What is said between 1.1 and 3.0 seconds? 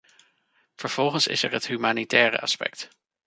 is er het humanitaire aspect.